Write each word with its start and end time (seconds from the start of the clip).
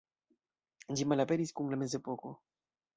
Ĝi 0.95 1.07
malaperis 1.11 1.55
kun 1.61 1.73
la 1.75 1.83
mezepoko. 1.85 2.37